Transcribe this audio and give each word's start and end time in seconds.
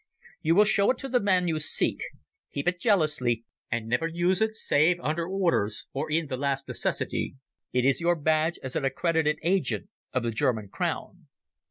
You 0.41 0.55
will 0.55 0.65
show 0.65 0.89
it 0.89 0.97
to 0.97 1.09
the 1.09 1.19
man 1.19 1.47
you 1.47 1.59
seek. 1.59 2.01
Keep 2.53 2.67
it 2.67 2.79
jealously, 2.79 3.45
and 3.69 3.85
never 3.85 4.07
use 4.07 4.41
it 4.41 4.55
save 4.55 4.99
under 4.99 5.27
orders 5.27 5.85
or 5.93 6.09
in 6.11 6.25
the 6.25 6.37
last 6.37 6.67
necessity. 6.67 7.35
It 7.71 7.85
is 7.85 8.01
your 8.01 8.15
badge 8.15 8.57
as 8.63 8.75
an 8.75 8.83
accredited 8.83 9.37
agent 9.43 9.89
of 10.11 10.23
the 10.23 10.31
German 10.31 10.69
Crown." 10.69 11.27